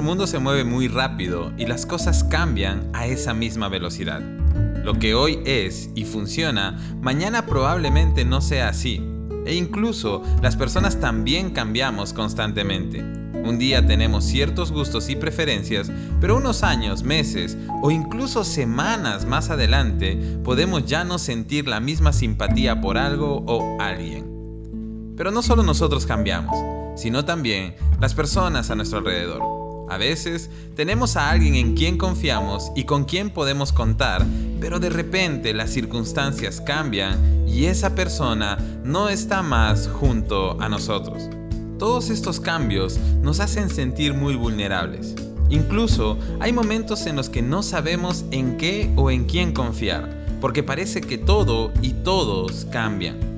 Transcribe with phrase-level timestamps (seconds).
[0.00, 4.22] mundo se mueve muy rápido y las cosas cambian a esa misma velocidad.
[4.84, 9.02] Lo que hoy es y funciona, mañana probablemente no sea así.
[9.44, 13.00] E incluso las personas también cambiamos constantemente.
[13.00, 15.90] Un día tenemos ciertos gustos y preferencias,
[16.20, 22.12] pero unos años, meses o incluso semanas más adelante podemos ya no sentir la misma
[22.12, 25.12] simpatía por algo o alguien.
[25.16, 26.56] Pero no solo nosotros cambiamos,
[26.94, 29.61] sino también las personas a nuestro alrededor.
[29.92, 34.24] A veces tenemos a alguien en quien confiamos y con quien podemos contar,
[34.58, 41.28] pero de repente las circunstancias cambian y esa persona no está más junto a nosotros.
[41.78, 45.14] Todos estos cambios nos hacen sentir muy vulnerables.
[45.50, 50.08] Incluso hay momentos en los que no sabemos en qué o en quién confiar,
[50.40, 53.32] porque parece que todo y todos cambian.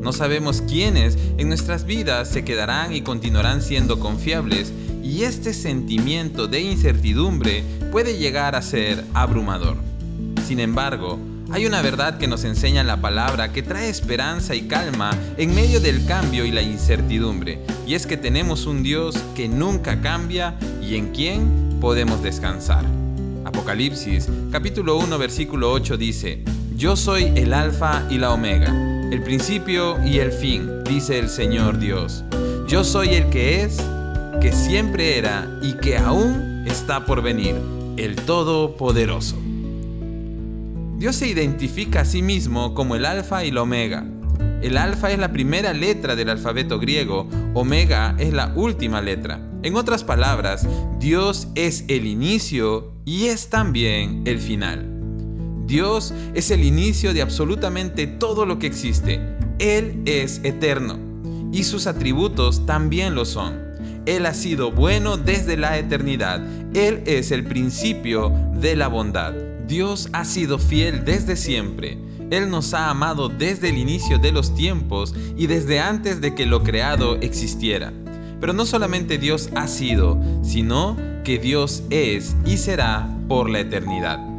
[0.00, 6.46] No sabemos quiénes en nuestras vidas se quedarán y continuarán siendo confiables y este sentimiento
[6.46, 9.76] de incertidumbre puede llegar a ser abrumador.
[10.46, 11.18] Sin embargo,
[11.52, 15.80] hay una verdad que nos enseña la palabra que trae esperanza y calma en medio
[15.80, 20.94] del cambio y la incertidumbre, y es que tenemos un Dios que nunca cambia y
[20.94, 22.84] en quien podemos descansar.
[23.44, 26.44] Apocalipsis capítulo 1 versículo 8 dice,
[26.76, 28.68] Yo soy el alfa y la omega,
[29.10, 32.22] el principio y el fin, dice el Señor Dios.
[32.68, 33.82] Yo soy el que es,
[34.40, 37.56] que siempre era y que aún está por venir,
[37.98, 39.36] el Todopoderoso.
[40.96, 44.06] Dios se identifica a sí mismo como el alfa y la omega.
[44.62, 49.40] El alfa es la primera letra del alfabeto griego, omega es la última letra.
[49.62, 50.66] En otras palabras,
[50.98, 54.86] Dios es el inicio y es también el final.
[55.66, 59.20] Dios es el inicio de absolutamente todo lo que existe.
[59.58, 60.98] Él es eterno
[61.52, 63.69] y sus atributos también lo son.
[64.06, 66.42] Él ha sido bueno desde la eternidad.
[66.74, 69.32] Él es el principio de la bondad.
[69.66, 71.98] Dios ha sido fiel desde siempre.
[72.30, 76.46] Él nos ha amado desde el inicio de los tiempos y desde antes de que
[76.46, 77.92] lo creado existiera.
[78.40, 84.29] Pero no solamente Dios ha sido, sino que Dios es y será por la eternidad.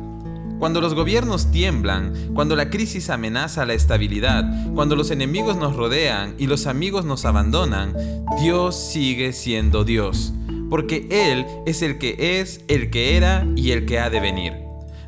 [0.61, 4.45] Cuando los gobiernos tiemblan, cuando la crisis amenaza la estabilidad,
[4.75, 7.95] cuando los enemigos nos rodean y los amigos nos abandonan,
[8.39, 10.33] Dios sigue siendo Dios,
[10.69, 14.53] porque Él es el que es, el que era y el que ha de venir.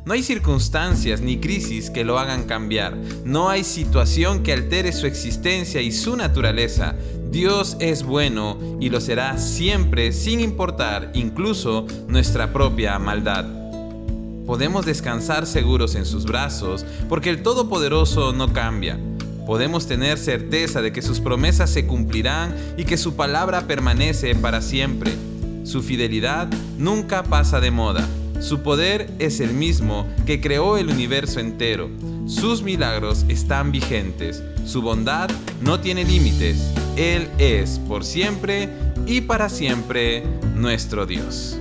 [0.04, 2.96] No hay circunstancias ni crisis que lo hagan cambiar.
[3.24, 6.96] No hay situación que altere su existencia y su naturaleza.
[7.30, 13.63] Dios es bueno y lo será siempre sin importar incluso nuestra propia maldad.
[14.46, 18.98] Podemos descansar seguros en sus brazos porque el Todopoderoso no cambia.
[19.46, 24.60] Podemos tener certeza de que sus promesas se cumplirán y que su palabra permanece para
[24.60, 25.12] siempre.
[25.64, 28.06] Su fidelidad nunca pasa de moda.
[28.40, 31.88] Su poder es el mismo que creó el universo entero.
[32.26, 34.42] Sus milagros están vigentes.
[34.66, 35.30] Su bondad
[35.62, 36.70] no tiene límites.
[36.96, 38.68] Él es por siempre
[39.06, 40.22] y para siempre
[40.54, 41.58] nuestro Dios.